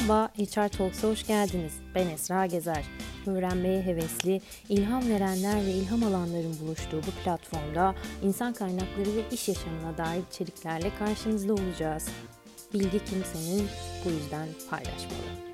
[0.00, 1.72] Merhaba, HR Talks'a hoş geldiniz.
[1.94, 2.84] Ben Esra Gezer.
[3.26, 9.98] Öğrenmeye hevesli, ilham verenler ve ilham alanların buluştuğu bu platformda insan kaynakları ve iş yaşamına
[9.98, 12.08] dair içeriklerle karşınızda olacağız.
[12.74, 13.68] Bilgi kimsenin,
[14.04, 15.49] bu yüzden paylaşmalı.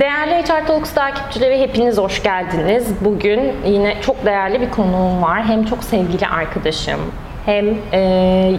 [0.00, 2.88] Değerli HR Talks takipçileri hepiniz hoş geldiniz.
[3.00, 5.44] Bugün yine çok değerli bir konuğum var.
[5.44, 7.00] Hem çok sevgili arkadaşım,
[7.46, 7.98] hem e,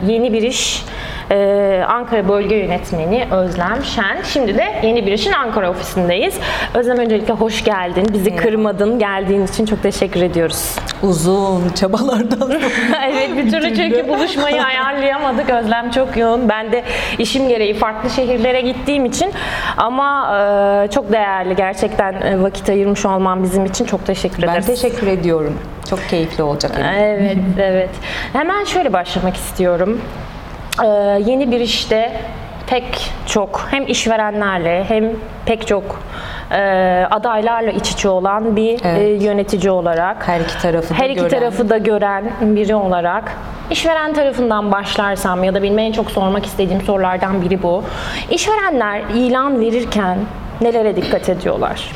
[0.08, 0.84] yeni bir iş
[1.32, 4.18] e, Ankara Bölge Yönetmeni Özlem Şen.
[4.24, 6.40] Şimdi de yeni bir işin Ankara ofisindeyiz.
[6.74, 8.08] Özlem öncelikle hoş geldin.
[8.14, 8.42] Bizi evet.
[8.42, 9.00] kırmadın.
[9.00, 10.76] Geldiğin için çok teşekkür ediyoruz.
[11.04, 12.52] Uzun çabalardan
[13.08, 15.50] evet bir türlü çünkü buluşmayı ayarlayamadık.
[15.50, 16.50] Özlem çok yoğun.
[16.50, 16.84] Ben de
[17.20, 19.32] işim gereği farklı şehirlere gittiğim için
[19.78, 20.38] ama
[20.86, 24.68] e, çok değerli gerçekten e, vakit ayırmış olman bizim için çok teşekkür ederiz.
[24.68, 25.60] Ben teşekkür ediyorum.
[25.90, 26.72] Çok keyifli olacak.
[26.98, 27.90] Evet, evet.
[28.34, 30.02] Hemen şöyle başlamak istiyorum.
[30.84, 30.88] Ee,
[31.26, 32.22] yeni bir işte
[32.68, 35.12] pek çok hem işverenlerle hem
[35.46, 36.02] pek çok
[36.52, 36.58] e,
[37.12, 39.02] adaylarla iç içe olan bir evet.
[39.02, 41.30] e, yönetici olarak her iki tarafı da her iki gören.
[41.30, 43.38] tarafı da gören biri olarak
[43.72, 47.84] işveren tarafından başlarsam ya da benim en çok sormak istediğim sorulardan biri bu.
[48.32, 50.18] İşverenler ilan verirken
[50.62, 51.92] nelere dikkat ediyorlar?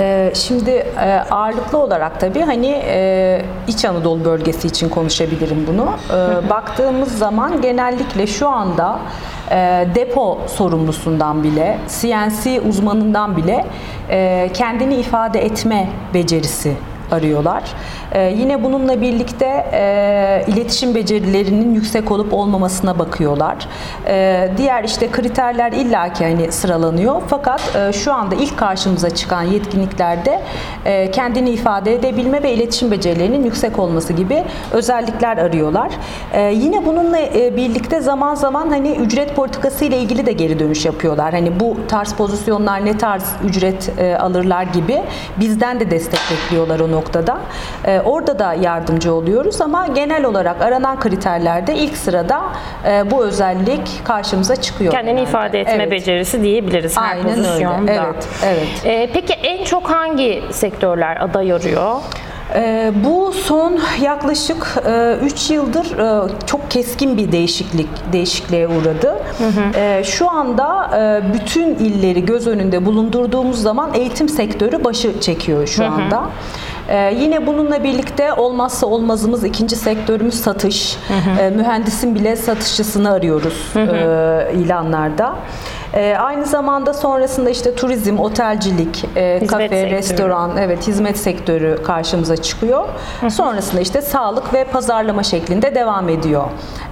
[0.00, 5.88] Ee, şimdi e, ağırlıklı olarak tabii hani e, İç Anadolu bölgesi için konuşabilirim bunu.
[6.10, 8.98] Ee, baktığımız zaman genellikle şu anda
[9.50, 13.66] e, depo sorumlusundan bile, CNC uzmanından bile
[14.54, 16.76] kendini ifade etme becerisi
[17.12, 17.62] arıyorlar.
[18.12, 23.56] Ee, yine bununla birlikte e, iletişim becerilerinin yüksek olup olmamasına bakıyorlar.
[24.06, 27.22] Ee, diğer işte kriterler illaki hani sıralanıyor.
[27.28, 30.40] Fakat e, şu anda ilk karşımıza çıkan yetkinliklerde
[30.84, 35.90] e, kendini ifade edebilme ve iletişim becerilerinin yüksek olması gibi özellikler arıyorlar.
[36.32, 40.84] E, yine bununla e, birlikte zaman zaman hani ücret politikası ile ilgili de geri dönüş
[40.84, 41.32] yapıyorlar.
[41.32, 45.02] Hani bu tarz pozisyonlar ne tarz ücret e, alırlar gibi
[45.40, 47.01] bizden de destek bekliyorlar o noktada.
[47.86, 52.42] E, orada da yardımcı oluyoruz ama genel olarak aranan kriterlerde ilk sırada
[52.86, 54.92] e, bu özellik karşımıza çıkıyor.
[54.92, 55.30] Kendini genelde.
[55.30, 55.90] ifade etme evet.
[55.90, 57.92] becerisi diyebiliriz her Aynen pozisyonda.
[57.92, 58.02] Öyle.
[58.04, 58.68] Evet, evet.
[58.84, 62.00] E, peki en çok hangi sektörler aday arıyor?
[62.54, 64.76] Ee, bu son yaklaşık
[65.22, 69.18] 3 e, yıldır e, çok keskin bir değişiklik değişikliğe uğradı.
[69.38, 70.04] Hı hı.
[70.04, 76.16] Şu anda e, bütün illeri göz önünde bulundurduğumuz zaman eğitim sektörü başı çekiyor şu anda.
[76.16, 76.28] Hı hı.
[76.92, 80.96] Ee, yine bununla birlikte olmazsa olmazımız ikinci sektörümüz satış.
[81.08, 81.40] Hı hı.
[81.40, 83.96] Ee, mühendisin bile satışçısını arıyoruz hı hı.
[83.96, 85.34] E, ilanlarda.
[85.94, 89.90] E, aynı zamanda sonrasında işte turizm, otelcilik, e, kafe, sektörü.
[89.90, 92.84] restoran, evet hizmet sektörü karşımıza çıkıyor.
[93.20, 93.30] Hı hı.
[93.30, 96.44] Sonrasında işte sağlık ve pazarlama şeklinde devam ediyor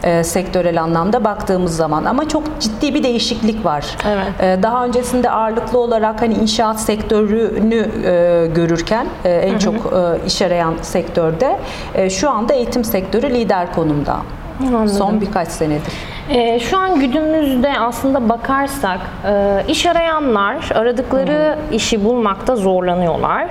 [0.03, 2.05] e, sektörel anlamda baktığımız zaman.
[2.05, 3.97] Ama çok ciddi bir değişiklik var.
[4.09, 4.59] Evet.
[4.59, 9.59] E, daha öncesinde ağırlıklı olarak hani inşaat sektörünü e, görürken e, en hı hı.
[9.59, 11.59] çok e, iş arayan sektörde
[11.95, 14.17] e, şu anda eğitim sektörü lider konumda.
[14.69, 14.89] Anladım.
[14.89, 15.93] Son birkaç senedir.
[16.31, 21.77] E, şu an günümüzde aslında bakarsak e, iş arayanlar aradıkları hmm.
[21.77, 23.47] işi bulmakta zorlanıyorlar.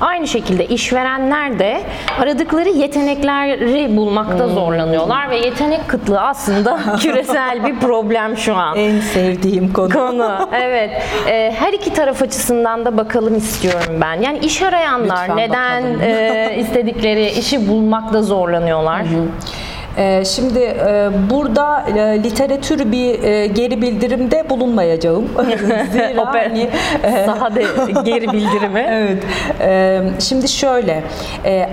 [0.00, 1.80] Aynı şekilde işverenler de
[2.20, 4.54] aradıkları yetenekleri bulmakta hmm.
[4.54, 8.76] zorlanıyorlar ve yetenek kıtlığı aslında küresel bir problem şu an.
[8.76, 9.92] En sevdiğim konu.
[9.92, 10.48] Konu.
[10.52, 10.90] Evet.
[11.28, 14.20] E, her iki taraf açısından da bakalım istiyorum ben.
[14.20, 19.00] Yani iş arayanlar Lütfen neden e, istedikleri işi bulmakta zorlanıyorlar?
[19.00, 19.73] Ee,
[20.24, 25.28] şimdi e, burada e, literatür bir e, geri bildirimde bulunmayacağım.
[25.92, 26.68] Zira hani,
[27.26, 27.60] sahada
[28.02, 28.86] geri bildirimi.
[28.90, 29.22] evet.
[30.22, 31.02] Şimdi şöyle,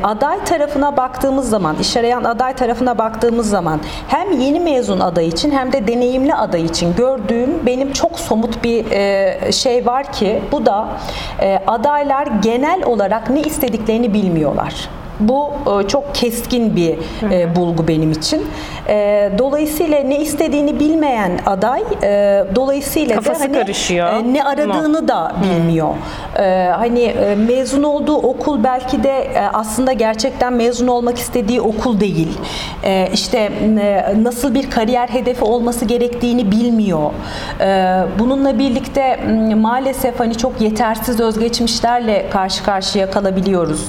[0.04, 5.52] aday tarafına baktığımız zaman, iş arayan aday tarafına baktığımız zaman hem yeni mezun aday için
[5.52, 8.86] hem de deneyimli aday için gördüğüm benim çok somut bir
[9.52, 10.88] şey var ki bu da
[11.68, 15.01] adaylar genel olarak ne istediklerini bilmiyorlar.
[15.22, 15.50] Bu
[15.82, 16.96] e, çok keskin bir
[17.32, 18.48] e, bulgu benim için.
[18.88, 21.82] E, dolayısıyla ne istediğini bilmeyen aday
[22.56, 24.14] dolayısıyla Kafası hani karışıyor.
[24.32, 25.90] ne aradığını da bilmiyor.
[26.78, 27.14] Hani
[27.48, 32.38] mezun olduğu okul belki de aslında gerçekten mezun olmak istediği okul değil.
[33.14, 33.52] İşte
[34.24, 37.12] nasıl bir kariyer hedefi olması gerektiğini bilmiyor.
[38.20, 39.20] Bununla birlikte
[39.56, 43.86] maalesef hani çok yetersiz özgeçmişlerle karşı karşıya kalabiliyoruz.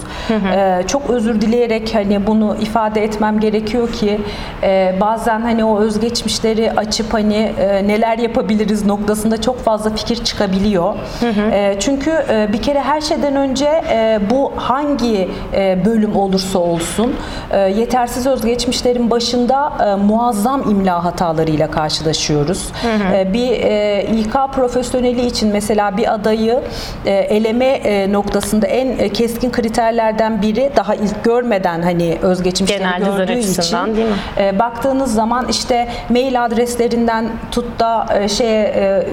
[0.87, 4.21] Çok öz özür dileyerek hani bunu ifade etmem gerekiyor ki
[4.63, 10.95] e, bazen hani o özgeçmişleri açıp hani e, neler yapabiliriz noktasında çok fazla fikir çıkabiliyor.
[11.53, 17.15] E, çünkü e, bir kere her şeyden önce e, bu hangi e, bölüm olursa olsun
[17.51, 22.69] e, yetersiz özgeçmişlerin başında e, muazzam imla hatalarıyla karşılaşıyoruz.
[23.15, 26.61] E, bir e, İK profesyoneli için mesela bir adayı
[27.07, 33.05] e, eleme e, noktasında en e, keskin kriterlerden biri daha ilk görmeden hani özgeçmişleri Genel
[33.05, 34.15] gördüğü için değil mi?
[34.39, 39.07] e, baktığınız zaman işte mail adreslerinden tut da e, şeye e,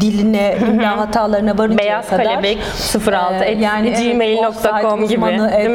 [0.00, 2.58] diline imla hatalarına varıncaya Beyaz kadar kelebek
[3.12, 5.70] 06 e, yani gmail.com gibi, uzmanı değil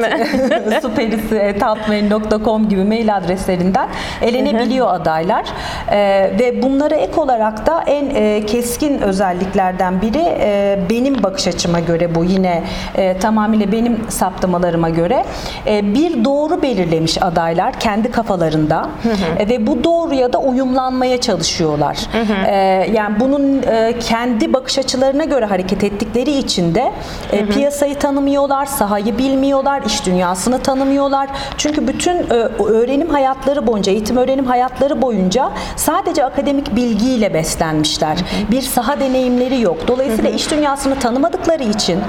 [1.42, 3.90] et hotmail.com gibi mail adreslerinden
[4.22, 5.46] elenebiliyor adaylar.
[5.92, 5.98] E,
[6.40, 12.16] ve bunlara ek olarak da en e, keskin özelliklerden biri e, benim bakış açıma göre
[12.16, 12.64] bu yine
[12.98, 15.26] e, tamamıyla benim saptamalarıma göre
[15.66, 18.90] bir doğru belirlemiş adaylar kendi kafalarında
[19.40, 21.98] E, ve bu doğruya da uyumlanmaya çalışıyorlar.
[22.48, 22.56] E,
[22.94, 26.92] yani bunun e, kendi bakış açılarına göre hareket ettikleri için de
[27.32, 31.30] e, piyasayı tanımıyorlar, sahayı bilmiyorlar, iş dünyasını tanımıyorlar.
[31.58, 32.30] Çünkü bütün
[32.64, 38.18] öğrenim hayatları boyunca, eğitim öğrenim hayatları boyunca sadece akademik bilgiyle beslenmişler.
[38.52, 39.78] Bir saha deneyimleri yok.
[39.88, 42.00] Dolayısıyla iş dünyasını tanımadıkları için,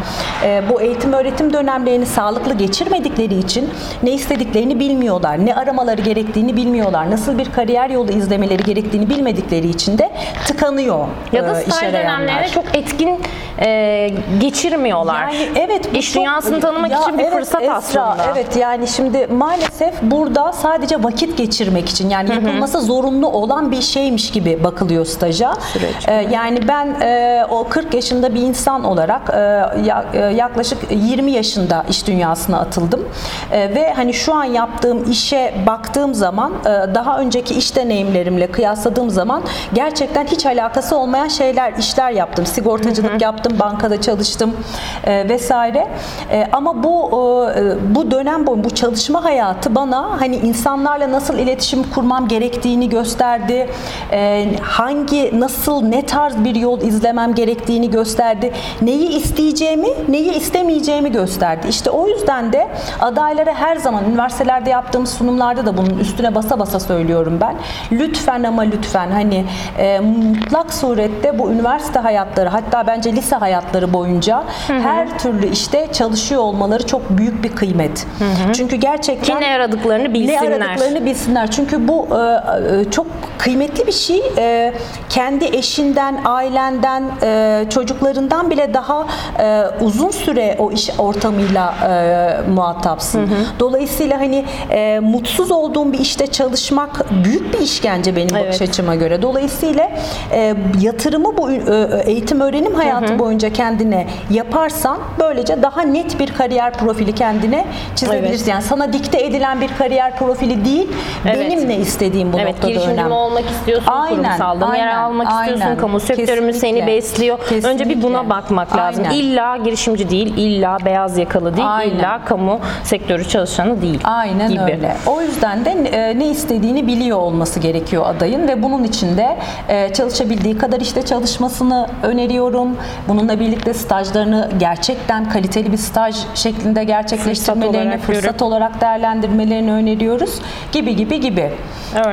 [0.71, 3.71] bu eğitim öğretim dönemlerini sağlıklı geçirmedikleri için
[4.03, 9.99] ne istediklerini bilmiyorlar, ne aramaları gerektiğini bilmiyorlar, nasıl bir kariyer yolu izlemeleri gerektiğini bilmedikleri için
[9.99, 10.11] de
[10.47, 13.21] tıkanıyor Ya da e, staj dönemlerini çok etkin
[13.61, 14.11] e,
[14.41, 15.23] geçirmiyorlar.
[15.29, 18.17] Yani evet bu İş çok- dünyasını tanımak Ya için bir evet, fırsat Esra, aslında.
[18.33, 24.31] Evet yani şimdi maalesef burada sadece vakit geçirmek için yani yapılması zorunlu olan bir şeymiş
[24.31, 25.55] gibi bakılıyor staja.
[25.73, 26.09] Süreç.
[26.09, 31.85] Ee, yani ben e, o 40 yaşında bir insan olarak e, e, yaklaşık 20 yaşında
[31.89, 33.09] iş dünyasına atıldım.
[33.53, 39.11] E, ve hani şu an yaptığım işe baktığım zaman e, daha önceki iş deneyimlerimle kıyasladığım
[39.11, 39.43] zaman
[39.75, 42.47] gerçekten hiç alakası olmayan şeyler, işler yaptım.
[42.47, 44.57] Sigortacılık yaptım, bankada çalıştım
[45.05, 45.87] e, vesaire.
[46.31, 47.11] E, ama bu
[47.57, 53.69] e, bu dönem boyu bu çalışma hayatı bana hani insanlarla nasıl iletişim kurmam gerektiğini gösterdi.
[54.13, 58.53] E, hangi nasıl ne tarz bir yol izlemem gerektiğini gösterdi.
[58.83, 61.67] Neyi isteyeceğimi, neyi istemeyeceğimi gösterdi.
[61.69, 62.69] İşte o yüzden de
[63.01, 67.55] adaylara her zaman üniversitelerde yaptığımız sunumlarda da bunun üstüne basa basa söylüyorum ben.
[67.93, 69.45] Lütfen ama lütfen hani
[69.79, 76.41] e, mutlak surette bu üniversite hayatları hatta bence lise hayatları boyunca her türlü işte çalışıyor
[76.43, 78.07] olmaları çok büyük bir kıymet.
[78.53, 80.61] Çünkü gerçekten Ki ne aradıklarını bilsinler.
[80.61, 81.51] ne aradıklarını bilsinler.
[81.51, 83.07] Çünkü bu e, e, çok
[83.39, 84.23] kıymetli bir şey.
[84.39, 84.73] E,
[85.09, 89.07] kendi eşinden, ailenden, e, çocuklarından bile daha
[89.39, 93.31] e, uzun süre o iş ortamıyla e, muhatapsın.
[93.61, 98.63] Dolayısıyla hani e, mutsuz olduğum bir işte çalışmak büyük bir işkence benim bakış Evet.
[98.63, 99.23] açıma göre.
[99.23, 99.91] Dolayısıyla
[100.33, 106.73] e, yatırımı bu e, eğitim öğrenim hayatı boyunca kendine yaparsan böylece daha net bir kariyer
[106.73, 107.65] profili kendine
[107.97, 108.37] çizebilirsin.
[108.37, 108.49] Evet.
[108.49, 110.89] Yani sana dikte edilen bir kariyer profili değil,
[111.27, 111.41] Evet.
[111.41, 113.09] benim ne istediğim bu Evet, noktada girişimci önemli.
[113.09, 115.79] mi olmak istiyorsun, Aynen, kurumsalda mı yer aynen, almak istiyorsun, aynen.
[115.79, 117.39] kamu sektörü mü seni Kesinlikle, besliyor?
[117.65, 118.31] Önce bir buna kesinlikle.
[118.31, 119.05] bakmak lazım.
[119.11, 119.17] Aynen.
[119.19, 121.95] İlla girişimci değil, illa beyaz yakalı değil, Aynen.
[121.95, 124.63] illa kamu sektörü çalışanı değil Aynen gibi.
[124.63, 124.97] öyle.
[125.07, 129.37] O yüzden de e, ne istediğini biliyor olması gerekiyor adayın ve bunun için de
[129.69, 132.77] e, çalışabildiği kadar işte çalışmasını öneriyorum.
[133.09, 140.39] Bununla birlikte stajlarını gerçekten kaliteli bir staj şeklinde gerçekleştirmelerini, olarak fırsat olarak değerlendirmelerini öneriyoruz.
[140.73, 141.51] Gibi gibi gibi.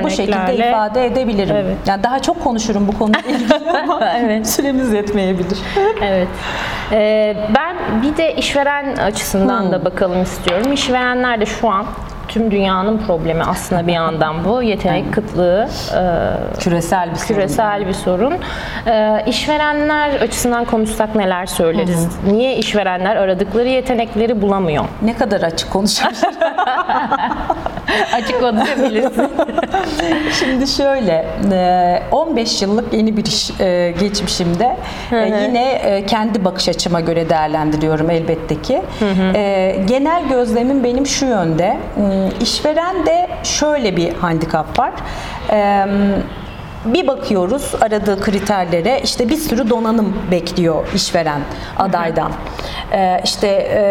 [0.04, 1.56] Bu şekilde Örneklerle- ifade edebilirim.
[1.56, 1.78] Evet.
[1.88, 3.54] Yani daha çok konuşurum bu konuyla ilgili
[3.84, 4.48] ama Evet.
[4.50, 5.58] süremiz yetmeyebilir.
[6.02, 6.28] Evet.
[6.92, 10.74] Ee, ben bir de işveren açısından da bakalım istiyorum.
[10.74, 11.86] İşverenler de şu an
[12.34, 14.64] tüm dünyanın problemi aslında bir yandan bu.
[14.64, 17.28] Yetenek kıtlığı e, Küresel bir sorun.
[17.28, 18.34] küresel bir sorun.
[18.88, 22.08] Ee, işverenler açısından konuşsak neler söyleriz?
[22.32, 24.86] Niye işverenler aradıkları yetenekleri bulamıyor?
[25.02, 26.40] Ne kadar açık konuşabilirim.
[28.14, 29.30] Açık konuşabilirsin.
[30.40, 34.78] Şimdi şöyle, e, 15 yıllık yeni bir iş e, geçmişimde
[35.12, 35.16] e,
[35.48, 38.82] yine e, kendi bakış açıma göre değerlendiriyorum elbette ki.
[39.36, 44.92] E, Genel gözlemim benim şu yönde, m, işveren de şöyle bir handikap var.
[45.52, 45.86] E,
[46.86, 51.42] Bir bakıyoruz aradığı kriterlere işte bir sürü donanım bekliyor işveren
[51.78, 52.32] adaydan.
[52.94, 53.84] E, işte e,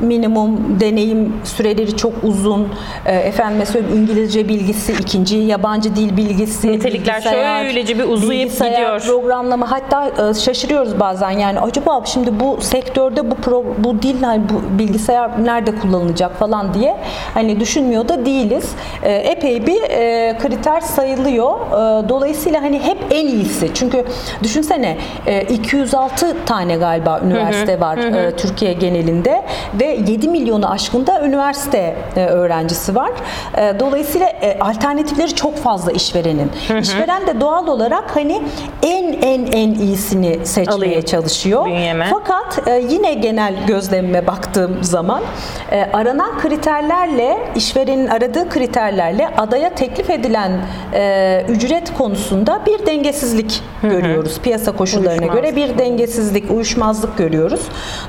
[0.00, 2.68] minimum deneyim süreleri çok uzun,
[3.06, 9.00] e, efendime söyleyeyim İngilizce bilgisi, ikinci yabancı dil bilgisi, Nitelikler şöylece bir uzayıp gidiyor.
[9.00, 14.42] programlama hatta e, şaşırıyoruz bazen yani acaba şimdi bu sektörde bu pro, bu dil hani
[14.48, 16.96] bu bilgisayar nerede kullanılacak falan diye
[17.34, 18.70] hani düşünmüyor da değiliz.
[19.02, 21.50] E, epey bir e, kriter sayılıyor.
[21.52, 23.70] E, dolayısıyla hani hep en iyisi.
[23.74, 24.04] Çünkü
[24.42, 24.96] düşünsene
[25.26, 29.44] e, 206 tane galiba üniversite var e, Türkiye genelinde
[29.80, 33.10] ve 7 milyonu aşkında üniversite e, öğrencisi var.
[33.58, 36.50] E, dolayısıyla e, alternatifleri çok fazla işverenin.
[36.80, 38.42] İşveren de doğal olarak hani
[38.82, 41.66] en en en iyisini seçmeye Alayım çalışıyor.
[41.66, 42.06] bünyeme.
[42.10, 45.22] Fakat e, yine genel gözlemime baktığım zaman
[45.72, 50.52] e, aranan kriterlerle işverenin aradığı kriterlerle adaya teklif edilen
[50.94, 54.40] e, ücret konusunda bir dengesizlik görüyoruz.
[54.40, 57.60] Piyasa koşullarına göre bir dengesizlik, uyuşmazlık görüyoruz.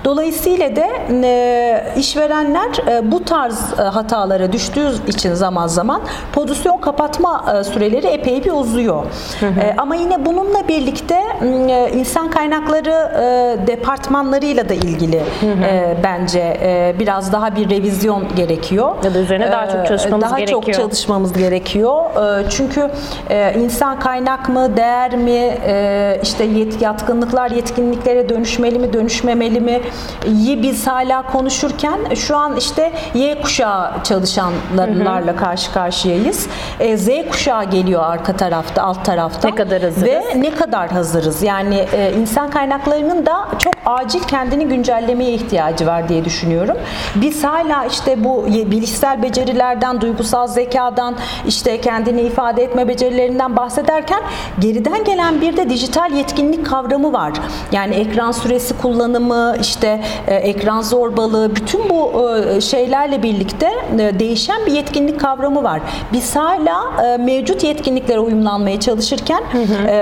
[0.05, 0.85] Dolayısıyla da
[1.23, 6.01] e, işverenler e, bu tarz e, hatalara düştüğü için zaman zaman
[6.33, 9.03] pozisyon kapatma e, süreleri epey bir uzuyor.
[9.41, 15.15] E, ama yine bununla birlikte e, insan kaynakları e, departmanlarıyla da ilgili
[15.63, 18.91] e, bence e, biraz daha bir revizyon gerekiyor.
[19.03, 20.63] Ya da üzerine daha çok E, çalışmamız daha gerekiyor.
[20.63, 22.03] çok çalışmamız gerekiyor.
[22.39, 22.89] E, Çünkü
[23.29, 25.31] e, insan kaynak mı, değer mi,
[25.67, 29.81] e, işte yet, yatkınlıklar yetkinliklere dönüşmeli mi, dönüşmemeli mi?
[30.27, 36.47] yi biz hala konuşurken şu an işte Y kuşağı çalışanlarla karşı karşıyayız.
[36.79, 39.47] E, Z kuşağı geliyor arka tarafta, alt tarafta.
[39.49, 40.03] Ne kadar hazırız?
[40.03, 41.43] Ve ne kadar hazırız?
[41.43, 46.77] Yani e, insan kaynaklarının da çok acil kendini güncellemeye ihtiyacı var diye düşünüyorum.
[47.15, 51.15] Biz hala işte bu bilişsel becerilerden, duygusal zekadan,
[51.47, 54.21] işte kendini ifade etme becerilerinden bahsederken
[54.59, 57.33] geriden gelen bir de dijital yetkinlik kavramı var.
[57.71, 64.65] Yani ekran süresi kullanımı, işte e, ekran zorbalığı, bütün bu e, şeylerle birlikte e, değişen
[64.65, 65.81] bir yetkinlik kavramı var.
[66.13, 66.77] Biz hala
[67.17, 69.43] mevcut yetkinliklere uyumlanmaya çalışırken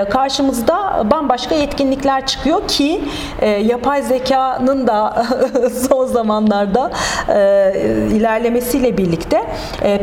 [0.10, 3.02] karşımızda bambaşka yetkinlikler çıkıyor ki
[3.64, 5.26] yapay zekanın da
[5.90, 6.92] son zamanlarda
[8.14, 9.42] ilerlemesiyle birlikte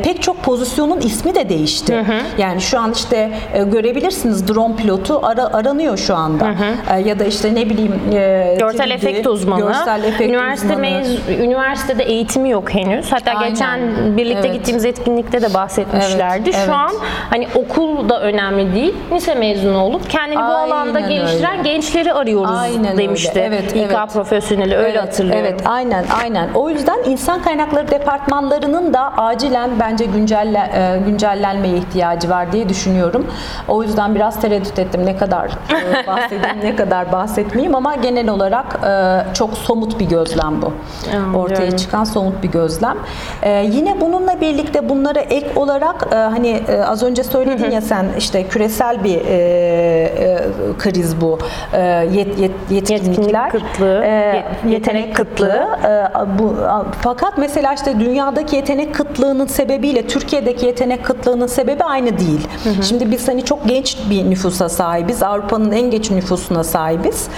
[0.03, 2.05] pek çok pozisyonun ismi de değişti.
[2.39, 3.31] Yani şu an işte
[3.73, 6.55] görebilirsiniz drone pilotu ara- aranıyor şu anda.
[7.05, 7.95] Ya da işte ne bileyim
[8.59, 9.61] Görsel 3D, efekt uzmanı.
[9.61, 10.87] Görsel efekt üniversite uzmanı.
[10.87, 13.13] mez- üniversitede eğitimi yok henüz.
[13.13, 13.51] Hatta Aynen.
[13.51, 13.81] geçen
[14.17, 14.53] birlikte Evet.
[14.53, 16.43] gittiğimiz etkinlikte de bahsetmişlerdi.
[16.51, 16.67] Evet, evet.
[16.67, 16.93] Şu an
[17.31, 18.95] hani okul da önemli değil.
[19.13, 21.15] Lise mezunu olup kendini bu Aynen alanda öyle.
[21.15, 23.31] geliştiren gençleri arıyoruz Aynen demişti.
[23.35, 23.47] öyle.
[23.47, 24.13] Evet, İK evet.
[24.13, 25.47] profesyoneli öyle evet, hatırlıyorum.
[25.49, 26.49] Evet, aynen, aynen.
[26.55, 33.27] O yüzden insan kaynakları departmanlarının da acilen bence güncelle, e, güncellenmeye ihtiyacı var diye düşünüyorum.
[33.69, 38.67] O yüzden biraz tereddüt ettim ne kadar e, bahsedeyim, ne kadar bahsetmeyeyim ama genel olarak
[38.87, 40.67] e, çok somut bir gözlem bu.
[41.39, 41.77] Ortaya Anlıyorum.
[41.77, 42.97] çıkan somut bir gözlem.
[43.43, 48.07] E, yine bununla birlikte bunlara ek olarak e, hani e, az önce söyledin ya sen
[48.19, 50.39] işte küresel bir e, e,
[50.79, 51.39] kriz bu.
[51.73, 51.81] E,
[52.13, 53.45] yet, yet, yetkinlikler.
[53.45, 55.67] Yetkinlik kıtlığı, E, ye- yetenek kıtlığı.
[55.85, 56.55] E, bu
[57.01, 62.49] fakat mesela işte dünyadaki yetenek kıtlığının sebebiyle Türkiye'deki yetenek kıtlığının sebebi aynı değil.
[62.89, 65.23] Şimdi biz hani çok genç bir nüfusa sahibiz.
[65.23, 67.29] Avrupa'nın en genç nüfusuna sahibiz.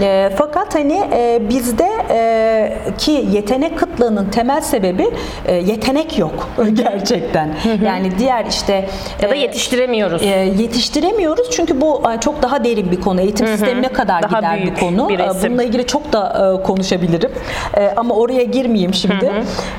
[0.00, 5.06] E, fakat hani e, bizde e, ki yetenek kıtlığının temel sebebi
[5.46, 7.54] e, yetenek yok gerçekten.
[7.84, 8.88] Yani diğer işte
[9.22, 10.22] Ya da e, yetiştiremiyoruz.
[10.22, 10.26] e,
[10.58, 13.20] yetiştiremiyoruz çünkü bu e, çok daha derin bir konu.
[13.20, 15.08] Eğitim sistemine kadar Daha gider büyük bir konu.
[15.08, 15.50] bir E, resim.
[15.50, 17.30] Bununla ilgili çok da e, konuşabilirim.
[17.76, 19.32] E, ama oraya girmeyeyim şimdi.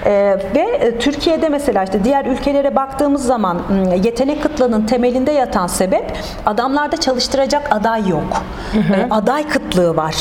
[0.05, 0.11] E,
[0.55, 3.61] ve Türkiye'de mesela işte diğer ülkelere baktığımız zaman
[4.03, 8.43] yetenek kıtlığının temelinde yatan sebep adamlarda çalıştıracak aday yok.
[8.75, 10.15] E, aday kıtlığı var.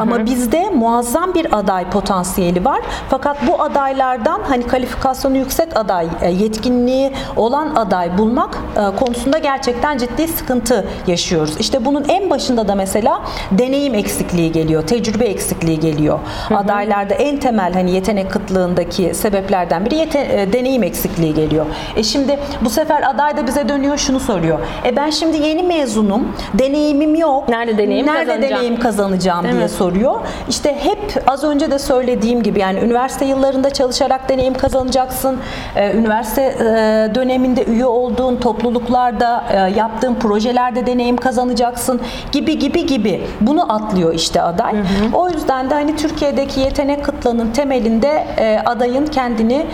[0.00, 2.80] Ama bizde muazzam bir aday potansiyeli var.
[3.10, 9.98] Fakat bu adaylardan hani kalifikasyonu yüksek aday, e, yetkinliği olan aday bulmak e, konusunda gerçekten
[9.98, 11.56] ciddi sıkıntı yaşıyoruz.
[11.60, 16.18] İşte bunun en başında da mesela deneyim eksikliği geliyor, tecrübe eksikliği geliyor.
[16.54, 21.66] Adaylarda en temel hani yetenek kıtlığındaki sebeplerden biri yete- e, deneyim eksikliği geliyor.
[21.96, 24.58] E şimdi bu sefer aday da bize dönüyor şunu soruyor.
[24.84, 27.48] E ben şimdi yeni mezunum, deneyimim yok.
[27.48, 28.52] Nerede deneyim Nerede kazanacağım?
[28.60, 29.68] deneyim kazanacağım Değil diye mi?
[29.68, 30.20] soruyor.
[30.48, 35.38] İşte hep az önce de söylediğim gibi yani üniversite yıllarında çalışarak deneyim kazanacaksın.
[35.76, 42.00] Ee, üniversite e, döneminde üye olduğun topluluklarda e, yaptığın projelerde deneyim kazanacaksın
[42.32, 43.26] gibi gibi gibi.
[43.40, 44.74] Bunu atlıyor işte aday.
[45.14, 49.66] O yüzden de hani Türkiye'deki yetenek kıtlığının temelinde e, adayın kendini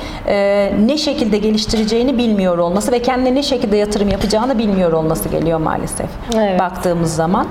[0.86, 6.06] ne şekilde geliştireceğini bilmiyor olması ve kendine ne şekilde yatırım yapacağını bilmiyor olması geliyor maalesef.
[6.36, 6.60] Evet.
[6.60, 7.46] Baktığımız zaman.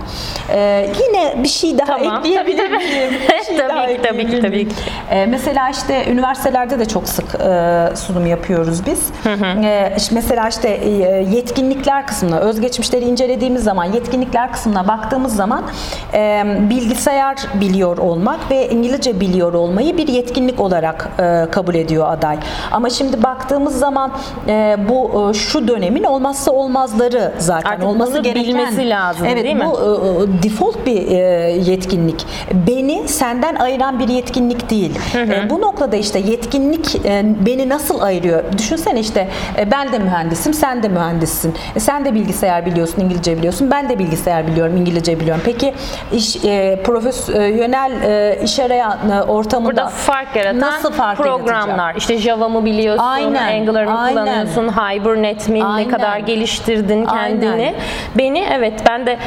[1.05, 3.11] Yine bir şey daha Tamam, ekleyebilir miyim?
[3.48, 4.75] Şey tabii ki, tabii ki, tabii ki.
[5.12, 9.10] Ee, mesela işte üniversitelerde de çok sık e, sunum yapıyoruz biz.
[9.63, 10.89] Ee, işte mesela işte e,
[11.36, 15.63] yetkinlikler kısmına, özgeçmişleri incelediğimiz zaman, yetkinlikler kısmına baktığımız zaman
[16.13, 22.38] e, bilgisayar biliyor olmak ve İngilizce biliyor olmayı bir yetkinlik olarak e, kabul ediyor aday.
[22.72, 24.12] Ama şimdi baktığımız zaman
[24.48, 28.44] e, bu e, şu dönemin olmazsa olmazları zaten Artık olması gereken.
[28.44, 29.65] bilmesi lazım, evet, değil mi?
[29.65, 29.77] bu
[30.39, 31.15] e, default bir e,
[31.72, 32.25] yetkinlik.
[32.68, 35.00] Beni senden ayıran bir yetkinlik değil.
[35.15, 38.43] E, bu noktada işte yetkinlik e, beni nasıl ayırıyor?
[38.58, 39.27] Düşünsene işte
[39.58, 41.55] e, ben de mühendisim, sen de mühendissin.
[41.75, 43.72] E, sen de bilgisayar biliyorsun, İngilizce biliyorsun.
[43.72, 45.41] Ben de bilgisayar biliyorum, İngilizce biliyorum.
[45.46, 45.74] Peki
[46.13, 51.67] iş e, profesyonel e, iş arayan e, ortamında Burada fark yaratan nasıl fark programlar.
[51.67, 51.98] yaratacak?
[51.98, 54.24] İşte Java mı biliyorsun, Aynen, Angular mı aynen.
[54.25, 55.91] kullanıyorsun, Hibernate mi, ne Aynen.
[55.91, 57.51] kadar geliştirdin kendini.
[57.51, 57.74] Aynen.
[58.17, 59.17] Beni evet ben de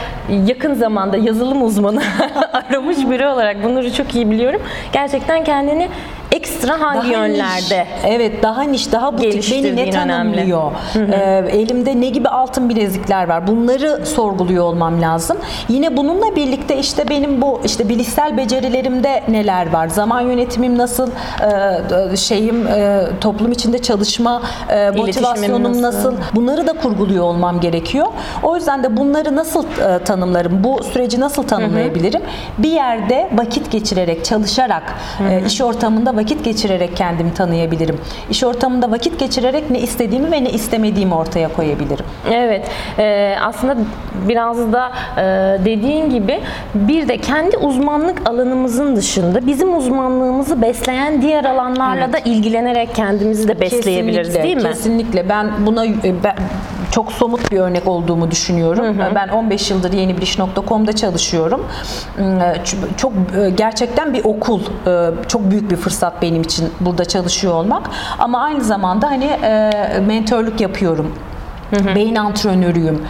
[0.48, 2.02] yakın zamanda yazılım uzmanı
[2.52, 4.62] aramış biri olarak bunları çok iyi biliyorum.
[4.92, 5.88] Gerçekten kendini
[6.34, 7.80] ekstra hangi Daha yönlerde?
[7.80, 10.72] niş, evet daha niş, daha butik beni ne tanımlıyor?
[10.96, 13.46] Ee, elimde ne gibi altın bilezikler var?
[13.46, 15.36] Bunları sorguluyor olmam lazım.
[15.68, 19.88] Yine bununla birlikte işte benim bu işte bilişsel becerilerimde neler var?
[19.88, 21.10] Zaman yönetimim nasıl?
[22.12, 25.82] Ee, şeyim e, toplum içinde çalışma e, motivasyonum nasıl?
[25.82, 26.14] nasıl?
[26.34, 28.06] Bunları da kurguluyor olmam gerekiyor.
[28.42, 30.64] O yüzden de bunları nasıl e, tanımlarım?
[30.64, 32.22] Bu süreci nasıl tanımlayabilirim?
[32.58, 34.82] Bir yerde vakit geçirerek, çalışarak,
[35.30, 38.00] e, iş ortamında vakit geçirerek kendimi tanıyabilirim.
[38.30, 42.04] İş ortamında vakit geçirerek ne istediğimi ve ne istemediğimi ortaya koyabilirim.
[42.32, 43.76] Evet, e, aslında
[44.28, 45.22] biraz da e,
[45.64, 46.40] dediğin gibi
[46.74, 53.60] bir de kendi uzmanlık alanımızın dışında bizim uzmanlığımızı besleyen diğer alanlarla da ilgilenerek kendimizi de
[53.60, 54.62] besleyebiliriz Kesinlikle, değil mi?
[54.62, 55.28] Kesinlikle.
[55.28, 55.92] Ben buna e,
[56.24, 56.36] ben
[56.92, 58.96] çok somut bir örnek olduğumu düşünüyorum.
[59.14, 61.66] Ben 15 yıldır yeni biliş.com'da çalışıyorum.
[62.18, 67.54] Ç- Çok e, gerçekten bir okul, e, çok büyük bir fırsat benim için burada çalışıyor
[67.54, 67.90] olmak.
[68.18, 69.70] Ama aynı zamanda hani e,
[70.06, 71.12] mentorluk yapıyorum.
[71.94, 73.02] Beyin antrenörüyüm.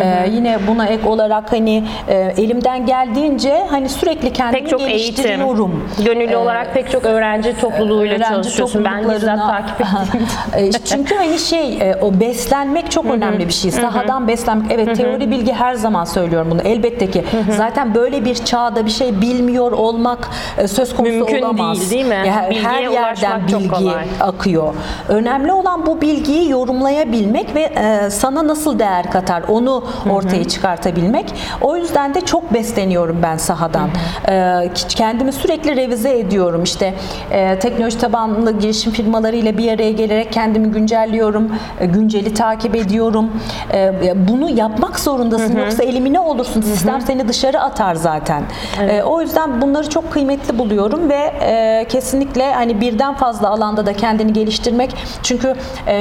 [0.00, 4.96] Ee, yine buna ek olarak hani e, elimden geldiğince hani sürekli kendimi Pek çok eğitim,
[4.98, 5.84] geliştiriyorum.
[6.04, 8.84] gönüllü Ee, olarak pek çok öğrenci topluluğuyla öğrenci çalışıyorsun.
[8.84, 10.20] Ben bizzat takip ettim.
[10.56, 13.70] E, Çünkü hani şey e, o beslenmek çok önemli bir şey.
[13.70, 14.72] Sahadan beslenmek.
[14.72, 16.62] Evet teori bilgi her zaman söylüyorum bunu.
[16.62, 17.24] Elbette ki.
[17.56, 21.78] Zaten böyle bir çağda bir şey bilmiyor olmak e, söz konusu Mümkün olamaz.
[21.80, 22.26] değil, değil mi?
[22.28, 24.74] Ya her- Bilgiye her yerden bilgi akıyor.
[25.08, 31.34] Önemli olan bu bilgiyi yorumlayabilmek ve e, sana nasıl değer katar onu ortaya çıkartabilmek.
[31.60, 33.88] O yüzden de çok besleniyorum ben sahadan.
[34.28, 36.62] E, kendimi sürekli revize ediyorum.
[36.62, 36.94] İşte
[37.30, 41.52] e, teknoloji tabanlı girişim firmalarıyla bir araya gelerek kendimi güncelliyorum.
[41.80, 43.30] E, günceli takip ediyorum.
[43.72, 45.58] E, bunu yapmak zorundasın.
[45.58, 46.60] Yoksa elimine olursun.
[46.60, 48.42] Sistem seni dışarı atar zaten.
[48.88, 53.92] E, o yüzden bunları çok kıymetli buluyorum ve e, kesinlikle hani birden fazla alanda da
[53.92, 54.90] kendini geliştirmek.
[55.22, 55.54] Çünkü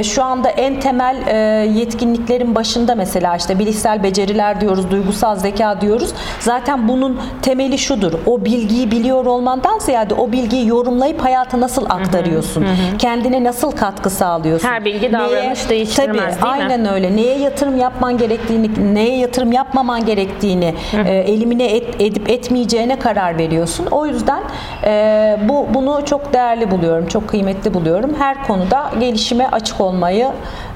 [0.03, 6.09] şu anda en temel e, yetkinliklerin başında mesela işte bilişsel beceriler diyoruz, duygusal zeka diyoruz.
[6.39, 8.13] Zaten bunun temeli şudur.
[8.25, 12.65] O bilgiyi biliyor olmandan ziyade o bilgiyi yorumlayıp hayata nasıl aktarıyorsun?
[12.99, 14.67] Kendine nasıl katkı sağlıyorsun?
[14.67, 16.73] Her bilgi davranış değiştirmez, Tabii, değil mi?
[16.73, 17.15] aynen öyle.
[17.15, 20.73] Neye yatırım yapman gerektiğini, neye yatırım yapmaman gerektiğini,
[21.07, 23.85] e, elimine et- edip etmeyeceğine karar veriyorsun.
[23.91, 24.41] O yüzden
[24.83, 28.15] e, bu bunu çok değerli buluyorum, çok kıymetli buluyorum.
[28.19, 30.27] Her konuda gelişime açık olmayı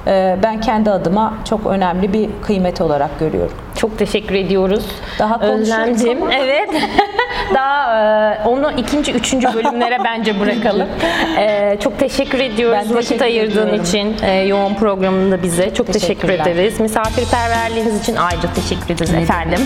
[0.06, 1.03] e, ben kendi adıma
[1.44, 3.56] çok önemli bir kıymet olarak görüyorum.
[3.84, 4.84] Çok teşekkür ediyoruz.
[5.18, 6.22] Daha Özlemciğim.
[6.22, 6.34] ama.
[6.34, 6.68] Evet.
[7.54, 8.00] Daha
[8.34, 10.88] e, onu ikinci, üçüncü bölümlere bence bırakalım.
[11.38, 13.84] E, çok teşekkür ediyoruz Ben vakit teşekkür ayırdığın ediyorum.
[13.84, 15.74] için e, yoğun programında bize.
[15.74, 16.80] Çok teşekkür ederiz.
[16.80, 19.58] Misafirperverliğiniz için ayrıca teşekkür ederiz Ne efendim.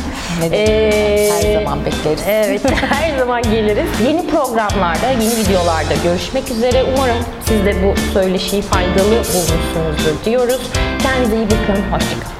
[0.43, 0.69] Ne demek.
[0.69, 2.23] E, Her zaman bekleriz.
[2.29, 3.89] Evet, her zaman geliriz.
[4.07, 6.85] Yeni programlarda, yeni videolarda görüşmek üzere.
[6.97, 10.61] Umarım siz de bu söyleşiyi faydalı bulmuşsunuzdur diyoruz.
[11.03, 11.83] Kendinize iyi bakın.
[11.93, 12.38] Hoşçakalın.